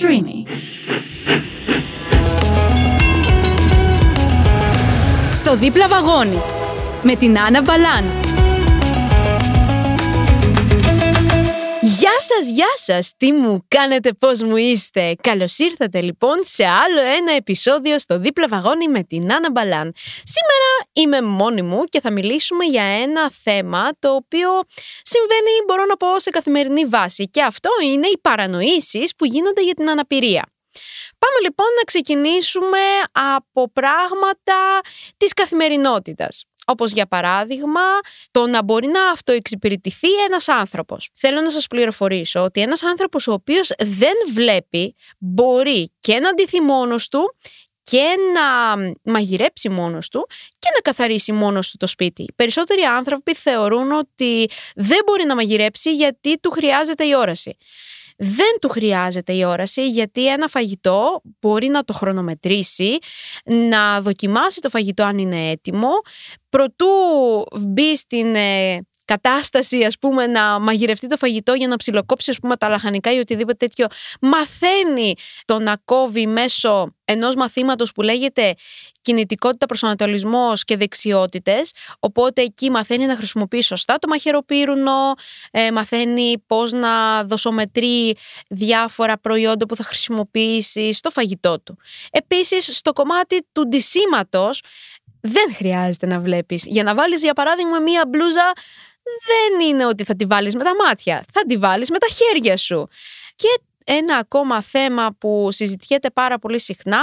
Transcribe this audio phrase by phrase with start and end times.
[0.00, 0.48] Streamy.
[5.34, 6.38] Στο δίπλα βαγόνι
[7.02, 8.25] με την Άννα Μπαλάν.
[12.20, 13.12] Σας, γεια σας!
[13.16, 15.14] Τι μου κάνετε, πώς μου είστε!
[15.22, 19.92] Καλώς ήρθατε λοιπόν σε άλλο ένα επεισόδιο στο δίπλα βαγόνι με την Άννα Μπαλάν.
[20.24, 24.48] Σήμερα είμαι μόνη μου και θα μιλήσουμε για ένα θέμα το οποίο
[25.02, 29.74] συμβαίνει, μπορώ να πω, σε καθημερινή βάση και αυτό είναι οι παρανοήσεις που γίνονται για
[29.74, 30.44] την αναπηρία.
[31.18, 32.78] Πάμε λοιπόν να ξεκινήσουμε
[33.12, 34.80] από πράγματα
[35.16, 36.44] της καθημερινότητας.
[36.68, 37.80] Όπως για παράδειγμα
[38.30, 41.10] το να μπορεί να αυτοεξυπηρετηθεί ένας άνθρωπος.
[41.14, 46.60] Θέλω να σας πληροφορήσω ότι ένας άνθρωπος ο οποίος δεν βλέπει μπορεί και να ντυθεί
[46.60, 47.36] μόνος του
[47.82, 48.76] και να
[49.12, 50.26] μαγειρέψει μόνος του
[50.58, 52.24] και να καθαρίσει μόνος του το σπίτι.
[52.36, 57.56] περισσότεροι άνθρωποι θεωρούν ότι δεν μπορεί να μαγειρέψει γιατί του χρειάζεται η όραση
[58.16, 62.98] δεν του χρειάζεται η όραση γιατί ένα φαγητό μπορεί να το χρονομετρήσει,
[63.44, 65.90] να δοκιμάσει το φαγητό αν είναι έτοιμο,
[66.48, 66.86] προτού
[67.60, 72.56] μπει στην ε, κατάσταση ας πούμε να μαγειρευτεί το φαγητό για να ψιλοκόψει ας πούμε
[72.56, 73.86] τα λαχανικά ή οτιδήποτε τέτοιο
[74.20, 78.54] μαθαίνει το να κόβει μέσω ενός μαθήματος που λέγεται
[79.00, 85.14] κινητικότητα, προσανατολισμός και δεξιότητες οπότε εκεί μαθαίνει να χρησιμοποιεί σωστά το μαχαιροπύρουνο
[85.50, 88.16] ε, μαθαίνει πώς να δοσομετρεί
[88.48, 91.78] διάφορα προϊόντα που θα χρησιμοποιήσει στο φαγητό του.
[92.10, 94.62] Επίσης στο κομμάτι του ντυσίματος
[95.26, 96.66] δεν χρειάζεται να βλέπεις.
[96.66, 98.52] Για να βάλεις για παράδειγμα μία μπλούζα
[99.26, 102.56] δεν είναι ότι θα τη βάλεις με τα μάτια, θα τη βάλεις με τα χέρια
[102.56, 102.88] σου.
[103.34, 107.02] Και ένα ακόμα θέμα που συζητιέται πάρα πολύ συχνά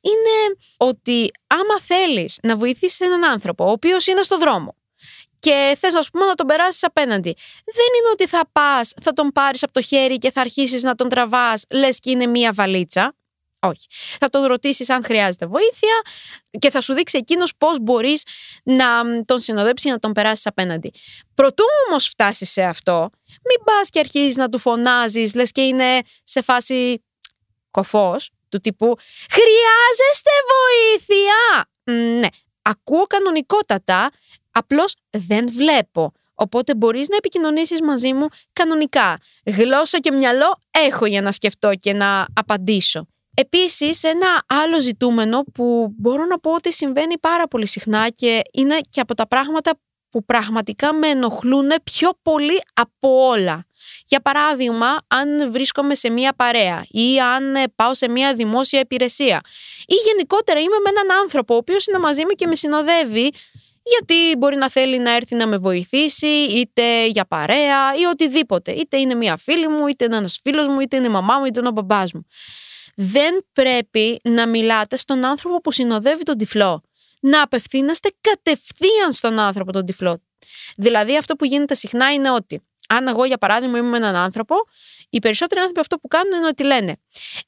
[0.00, 4.74] είναι ότι άμα θέλεις να βοηθήσεις έναν άνθρωπο ο οποίος είναι στο δρόμο
[5.40, 9.28] και θες ας πούμε να τον περάσεις απέναντι δεν είναι ότι θα πας, θα τον
[9.32, 13.14] πάρεις από το χέρι και θα αρχίσεις να τον τραβάς λες και είναι μία βαλίτσα
[13.60, 13.86] όχι.
[14.18, 16.00] Θα τον ρωτήσεις αν χρειάζεται βοήθεια
[16.58, 18.22] και θα σου δείξει εκείνος πώς μπορείς
[18.62, 18.86] να
[19.24, 20.92] τον συνοδέψει να τον περάσεις απέναντι.
[21.34, 26.00] Προτού όμως φτάσεις σε αυτό, μην πας και αρχίζεις να του φωνάζεις, λες και είναι
[26.24, 27.04] σε φάση
[27.70, 28.96] κοφός, του τύπου
[29.30, 31.64] Χρειάζεστε βοήθεια!
[32.18, 32.28] Ναι,
[32.62, 34.10] ακούω κανονικότατα,
[34.50, 36.12] απλώς δεν βλέπω.
[36.34, 39.18] Οπότε μπορείς να επικοινωνήσεις μαζί μου κανονικά.
[39.44, 43.06] Γλώσσα και μυαλό έχω για να σκεφτώ και να απαντήσω.
[43.34, 48.80] Επίσης ένα άλλο ζητούμενο που μπορώ να πω ότι συμβαίνει πάρα πολύ συχνά και είναι
[48.90, 49.78] και από τα πράγματα
[50.10, 53.64] που πραγματικά με ενοχλούν πιο πολύ από όλα.
[54.06, 59.40] Για παράδειγμα, αν βρίσκομαι σε μία παρέα ή αν ε, πάω σε μία δημόσια υπηρεσία
[59.86, 63.30] ή γενικότερα είμαι με έναν άνθρωπο ο οποίος είναι μαζί μου και με συνοδεύει
[63.82, 68.72] γιατί μπορεί να θέλει να έρθει να με βοηθήσει είτε για παρέα ή οτιδήποτε.
[68.72, 71.44] Είτε είναι μία φίλη μου, είτε είναι ένας φίλος μου, είτε είναι η μαμά μου,
[71.44, 72.26] είτε είναι ο μπαμπάς μου
[73.02, 76.82] δεν πρέπει να μιλάτε στον άνθρωπο που συνοδεύει τον τυφλό.
[77.20, 80.22] Να απευθύνεστε κατευθείαν στον άνθρωπο τον τυφλό.
[80.76, 84.54] Δηλαδή αυτό που γίνεται συχνά είναι ότι αν εγώ για παράδειγμα είμαι με έναν άνθρωπο,
[85.10, 86.96] οι περισσότεροι άνθρωποι αυτό που κάνουν είναι ότι λένε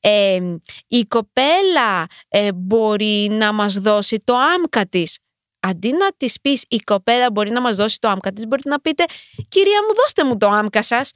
[0.01, 0.41] ε,
[0.89, 5.19] η κοπέλα ε, μπορεί να μας δώσει το άμκα της.
[5.61, 8.81] Αντί να της πεις η κοπέλα μπορεί να μας δώσει το άμκα της, μπορείτε να
[8.81, 9.05] πείτε
[9.49, 11.13] Κυρία μου, δώστε μου το άμκα σας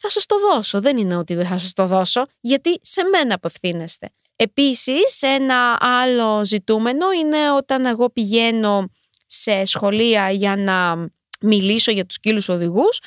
[0.00, 0.80] θα σας το δώσω.
[0.80, 4.10] Δεν είναι ότι δεν θα σας το δώσω, γιατί σε μένα απευθύνεστε.
[4.36, 8.90] Επίσης, ένα άλλο ζητούμενο είναι όταν εγώ πηγαίνω
[9.26, 11.06] σε σχολεία για να
[11.40, 12.98] μιλήσω για τους κύλους οδηγούς,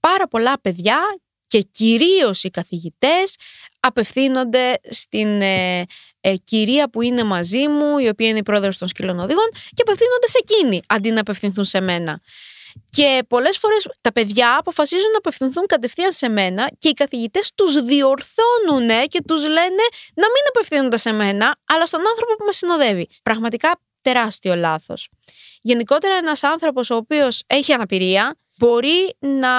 [0.00, 0.98] πάρα πολλά παιδιά
[1.46, 3.36] και κυρίως οι καθηγητές
[3.80, 5.84] απευθύνονται στην ε,
[6.20, 9.82] ε, κυρία που είναι μαζί μου, η οποία είναι η πρόεδρος των σκύλων οδηγών και
[9.82, 12.20] απευθύνονται σε εκείνη αντί να απευθυνθούν σε μένα.
[12.90, 17.82] Και πολλές φορές τα παιδιά αποφασίζουν να απευθυνθούν κατευθείαν σε μένα και οι καθηγητές τους
[17.82, 23.08] διορθώνουν και τους λένε να μην απευθύνονται σε μένα, αλλά στον άνθρωπο που με συνοδεύει.
[23.22, 25.08] Πραγματικά τεράστιο λάθος.
[25.62, 29.50] Γενικότερα, ένας άνθρωπος ο οποίος έχει αναπηρία μπορεί να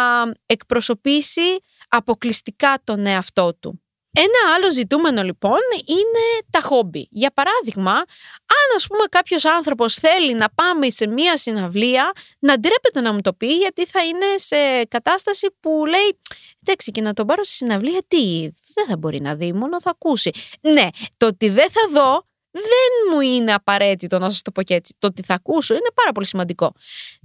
[0.46, 3.82] εκπροσωπήσει αποκλειστικά τον εαυτό του.
[4.20, 7.08] Ένα άλλο ζητούμενο λοιπόν είναι τα χόμπι.
[7.12, 13.02] Για παράδειγμα, αν ας πούμε κάποιος άνθρωπος θέλει να πάμε σε μία συναυλία, να ντρέπεται
[13.02, 16.20] να μου το πει γιατί θα είναι σε κατάσταση που λέει
[16.62, 19.90] εντάξει και να τον πάρω στη συναυλία τι, δεν θα μπορεί να δει, μόνο θα
[19.90, 20.32] ακούσει.
[20.62, 20.88] Ναι,
[21.18, 24.96] το ότι δεν θα δω δεν μου είναι απαραίτητο να σας το πω και έτσι.
[25.00, 26.74] Το ότι θα ακούσω είναι πάρα πολύ σημαντικό.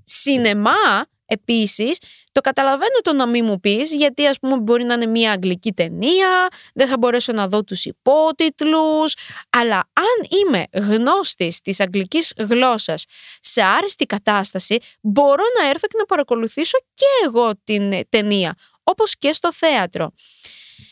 [0.05, 1.99] Σινεμά Επίσης,
[2.32, 5.73] το καταλαβαίνω το να μην μου πεις, γιατί ας πούμε μπορεί να είναι μια αγγλική
[5.73, 9.14] ταινία, δεν θα μπορέσω να δω τους υπότιτλους.
[9.50, 13.05] Αλλά αν είμαι γνώστης της αγγλικής γλώσσας
[13.40, 19.32] σε άρεστη κατάσταση, μπορώ να έρθω και να παρακολουθήσω και εγώ την ταινία, όπως και
[19.32, 20.12] στο θέατρο.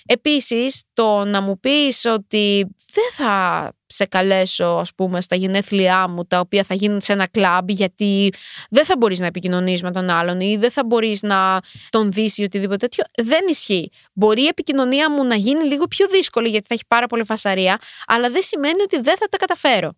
[0.06, 6.25] Επίσης, το να μου πεις ότι δεν θα σε καλέσω ας πούμε στα γενέθλιά μου
[6.25, 8.32] τα οποία θα γίνουν σε ένα κλαμπ γιατί
[8.70, 11.61] δεν θα μπορείς να επικοινωνείς με τον άλλον ή δεν θα μπορείς να
[11.91, 13.91] τον δεις ή οτιδήποτε τέτοιο δεν ισχύει.
[14.12, 17.79] Μπορεί η επικοινωνία μου να γίνει λίγο πιο δύσκολη γιατί θα έχει πάρα πολύ φασαρία
[18.06, 19.94] αλλά δεν σημαίνει ότι δεν θα τα καταφέρω.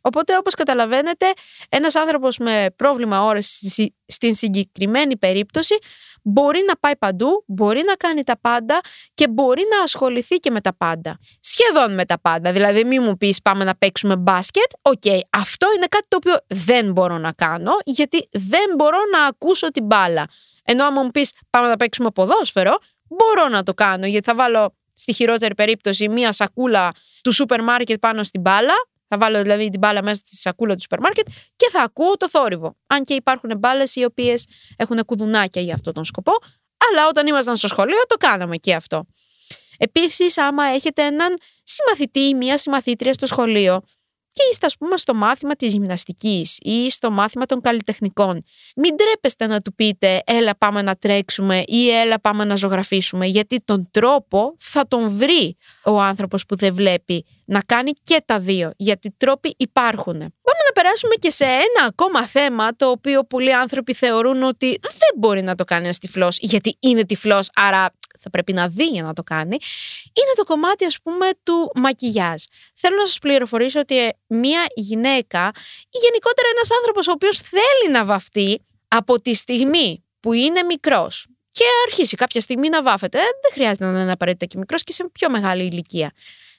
[0.00, 1.26] Οπότε όπως καταλαβαίνετε
[1.68, 5.74] ένας άνθρωπος με πρόβλημα όρεσης στην συγκεκριμένη περίπτωση
[6.22, 8.80] μπορεί να πάει παντού, μπορεί να κάνει τα πάντα
[9.14, 11.18] και μπορεί να ασχοληθεί και με τα πάντα.
[11.40, 12.52] Σχεδόν με τα πάντα.
[12.52, 14.70] Δηλαδή, μην μου πεις πάμε να παίξουμε μπάσκετ.
[14.82, 19.70] Οκ, αυτό είναι κάτι το οποίο δεν μπορώ να κάνω, γιατί δεν μπορώ να ακούσω
[19.70, 20.26] την μπάλα.
[20.64, 22.78] Ενώ, αν μου πεις πάμε να παίξουμε ποδόσφαιρο,
[23.08, 26.92] μπορώ να το κάνω, γιατί θα βάλω στη χειρότερη περίπτωση μία σακούλα
[27.22, 28.74] του σούπερ μάρκετ πάνω στην μπάλα
[29.08, 31.26] θα βάλω δηλαδή την μπάλα μέσα στη σακούλα του σούπερ μάρκετ
[31.56, 32.76] και θα ακούω το θόρυβο.
[32.86, 34.46] Αν και υπάρχουν μπάλες οι οποίες
[34.76, 36.32] έχουν κουδουνάκια για αυτόν τον σκοπό.
[36.88, 39.06] Αλλά όταν ήμασταν στο σχολείο το κάναμε και αυτό.
[39.78, 43.82] Επίσης, άμα έχετε έναν συμμαθητή ή μία συμμαθήτρια στο σχολείο
[44.38, 48.44] και είστε ας πούμε στο μάθημα της γυμναστικής ή στο μάθημα των καλλιτεχνικών.
[48.76, 53.62] Μην τρέπεστε να του πείτε έλα πάμε να τρέξουμε ή έλα πάμε να ζωγραφίσουμε γιατί
[53.64, 58.72] τον τρόπο θα τον βρει ο άνθρωπος που δεν βλέπει να κάνει και τα δύο
[58.76, 60.18] γιατί τρόποι υπάρχουν.
[60.18, 65.12] Πάμε να περάσουμε και σε ένα ακόμα θέμα το οποίο πολλοί άνθρωποι θεωρούν ότι δεν
[65.18, 69.02] μπορεί να το κάνει ένας τυφλός γιατί είναι τυφλός άρα θα πρέπει να δει για
[69.02, 69.56] να το κάνει,
[70.04, 72.42] είναι το κομμάτι ας πούμε του μακιγιάζ.
[72.74, 75.50] Θέλω να σας πληροφορήσω ότι ε, μία γυναίκα
[75.90, 81.26] ή γενικότερα ένας άνθρωπος ο οποίος θέλει να βαφτεί από τη στιγμή που είναι μικρός
[81.50, 84.92] και αρχίσει κάποια στιγμή να βάφεται, ε, δεν χρειάζεται να είναι απαραίτητα και μικρός και
[84.92, 86.12] σε πιο μεγάλη ηλικία.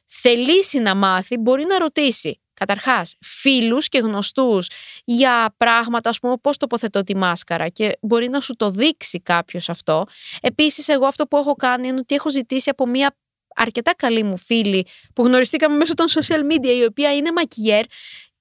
[0.08, 4.68] Θελήσει να μάθει, μπορεί να ρωτήσει καταρχάς φίλους και γνωστούς
[5.06, 9.70] για πράγματα, ας πούμε πώς τοποθετώ τη μάσκαρα και μπορεί να σου το δείξει κάποιος
[9.70, 10.06] αυτό.
[10.42, 13.16] Επίσης εγώ αυτό που έχω κάνει είναι ότι έχω ζητήσει από μια
[13.56, 17.84] αρκετά καλή μου φίλη που γνωριστήκαμε μέσω των social media η οποία είναι μακιέρ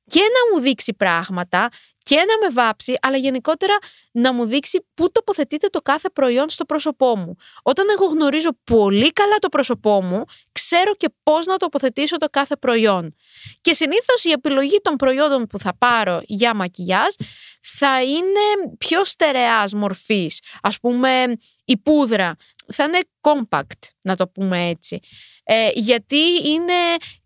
[0.04, 1.68] και να μου δείξει πράγματα
[2.08, 3.78] και να με βάψει, αλλά γενικότερα
[4.12, 7.36] να μου δείξει πού τοποθετείται το κάθε προϊόν στο πρόσωπό μου.
[7.62, 12.56] Όταν εγώ γνωρίζω πολύ καλά το πρόσωπό μου, ξέρω και πώς να τοποθετήσω το κάθε
[12.56, 13.14] προϊόν.
[13.60, 17.14] Και συνήθως η επιλογή των προϊόντων που θα πάρω για μακιγιάζ
[17.60, 20.42] θα είναι πιο στερεάς μορφής.
[20.62, 21.24] Ας πούμε
[21.64, 22.36] η πούδρα
[22.72, 25.00] θα είναι compact, να το πούμε έτσι.
[25.50, 26.72] Ε, γιατί είναι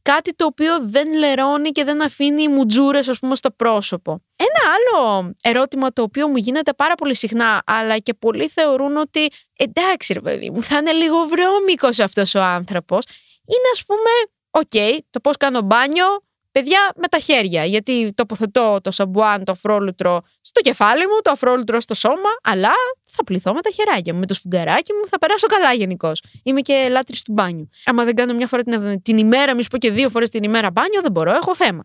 [0.02, 4.22] κάτι το οποίο δεν λερώνει και δεν αφήνει μουτζούρες ας πούμε στο πρόσωπο.
[4.36, 9.28] Ένα άλλο ερώτημα το οποίο μου γίνεται πάρα πολύ συχνά αλλά και πολλοί θεωρούν ότι
[9.56, 13.04] εντάξει ρε παιδί μου θα είναι λίγο βρώμικος αυτός ο άνθρωπος
[13.46, 14.10] είναι ας πούμε
[14.50, 16.06] οκ το πώς κάνω μπάνιο
[16.52, 21.81] Παιδιά με τα χέρια, γιατί τοποθετώ το σαμπουάν, το αφρόλουτρο στο κεφάλι μου, το αφρόλουτρο
[21.81, 22.70] στο σώμα, αλλά
[23.04, 26.22] θα πληθώ με τα χεράκια μου, με το σφουγγαράκι μου, θα περάσω καλά γενικώς.
[26.43, 27.69] Είμαι και λάτρης του μπάνιου.
[27.84, 30.43] Άμα δεν κάνω μια φορά την, την ημέρα, μη σου πω και δύο φορές την
[30.43, 31.84] ημέρα μπάνιο, δεν μπορώ, έχω θέμα.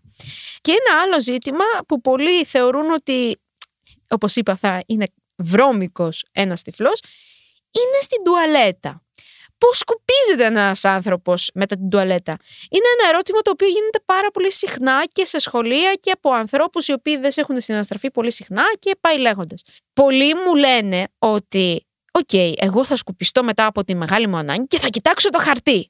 [0.61, 3.39] Και ένα άλλο ζήτημα που πολλοί θεωρούν ότι,
[4.09, 5.05] όπως είπα, θα είναι
[5.35, 6.99] βρώμικος ένας τυφλός,
[7.71, 9.01] είναι στην τουαλέτα.
[9.57, 12.37] Πώς σκουπίζεται ένας άνθρωπος μετά την τουαλέτα.
[12.69, 16.87] Είναι ένα ερώτημα το οποίο γίνεται πάρα πολύ συχνά και σε σχολεία και από ανθρώπους
[16.87, 19.61] οι οποίοι δεν σε έχουν συναστραφεί πολύ συχνά και πάει λέγοντας.
[19.93, 24.79] Πολλοί μου λένε ότι, οκ, εγώ θα σκουπιστώ μετά από τη μεγάλη μου ανάγκη και
[24.79, 25.89] θα κοιτάξω το χαρτί.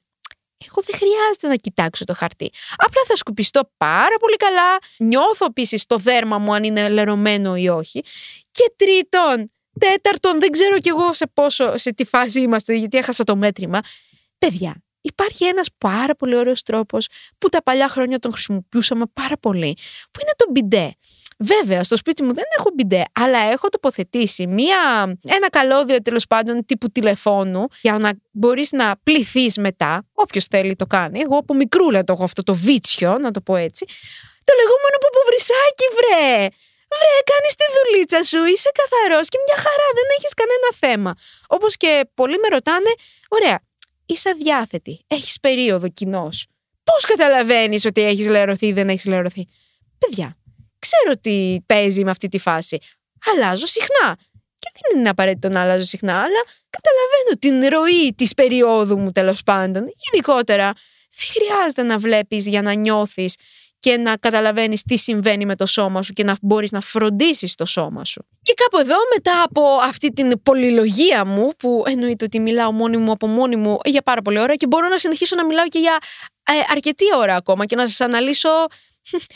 [0.70, 2.52] Εγώ δεν χρειάζεται να κοιτάξω το χαρτί.
[2.76, 4.78] Απλά θα σκουπιστώ πάρα πολύ καλά.
[4.98, 8.02] Νιώθω επίσης το δέρμα μου αν είναι λερωμένο ή όχι.
[8.50, 13.24] Και τρίτον, τέταρτον, δεν ξέρω κι εγώ σε πόσο, σε τι φάση είμαστε, γιατί έχασα
[13.24, 13.80] το μέτρημα.
[14.38, 17.06] Παιδιά, υπάρχει ένας πάρα πολύ ωραίος τρόπος
[17.38, 19.76] που τα παλιά χρόνια τον χρησιμοποιούσαμε πάρα πολύ,
[20.10, 20.92] που είναι το μπιντέ.
[21.40, 24.76] Βέβαια, στο σπίτι μου δεν έχω μπιντέ, αλλά έχω τοποθετήσει μία,
[25.22, 30.06] ένα καλώδιο τέλος πάντων τύπου τηλεφώνου για να μπορείς να πληθείς μετά.
[30.12, 31.20] Όποιος θέλει το κάνει.
[31.20, 33.84] Εγώ από μικρούλα το έχω αυτό το βίτσιο, να το πω έτσι.
[34.44, 36.48] Το λεγόμενο ποποβρισάκι, βρε!
[36.92, 41.12] Βρε, κάνεις τη δουλίτσα σου, είσαι καθαρός και μια χαρά, δεν έχεις κανένα θέμα.
[41.46, 42.92] Όπως και πολλοί με ρωτάνε,
[43.28, 43.58] ωραία,
[44.06, 46.46] είσαι αδιάθετη, έχεις περίοδο κοινός.
[46.84, 49.48] Πώς καταλαβαίνεις ότι έχεις λερωθεί ή δεν έχεις λερωθεί;
[49.98, 50.36] Παιδιά,
[50.78, 52.78] ξέρω τι παίζει με αυτή τη φάση.
[53.32, 54.16] Αλλάζω συχνά.
[54.58, 59.42] Και δεν είναι απαραίτητο να αλλάζω συχνά, αλλά καταλαβαίνω την ροή της περίοδου μου τέλος
[59.42, 59.84] πάντων.
[60.10, 60.72] Γενικότερα,
[61.10, 63.36] δεν χρειάζεται να βλέπεις για να νιώθεις
[63.78, 67.64] και να καταλαβαίνεις τι συμβαίνει με το σώμα σου και να μπορείς να φροντίσεις το
[67.64, 68.26] σώμα σου.
[68.42, 73.12] Και κάπου εδώ μετά από αυτή την πολυλογία μου που εννοείται ότι μιλάω μόνη μου
[73.12, 75.98] από μόνη μου για πάρα πολύ ώρα και μπορώ να συνεχίσω να μιλάω και για
[76.42, 78.48] ε, αρκετή ώρα ακόμα και να σας αναλύσω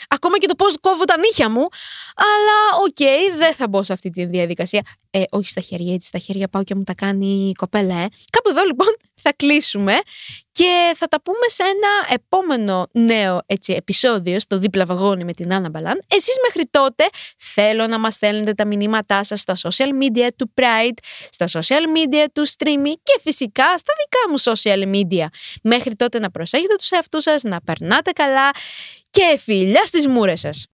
[0.07, 1.67] ακόμα και το πώς κόβω τα νύχια μου
[2.15, 4.81] αλλά OK okay, δεν θα μπω σε αυτή τη διαδικασία
[5.15, 8.07] Ε, όχι στα χέρια, έτσι στα χέρια πάω και μου τα κάνει η κοπέλα, ε.
[8.31, 8.87] Κάπου εδώ λοιπόν
[9.21, 9.93] θα κλείσουμε
[10.51, 15.53] και θα τα πούμε σε ένα επόμενο νέο έτσι, επεισόδιο στο δίπλα βαγόνι με την
[15.53, 16.01] Άννα Μπαλάν.
[16.07, 17.03] Εσείς μέχρι τότε
[17.37, 20.97] θέλω να μας στέλνετε τα μηνύματά σας στα social media του Pride,
[21.29, 25.25] στα social media του Streamy και φυσικά στα δικά μου social media.
[25.63, 28.51] Μέχρι τότε να προσέχετε τους εαυτούς σας, να περνάτε καλά
[29.13, 30.65] και φιλιά στις μούρες σας.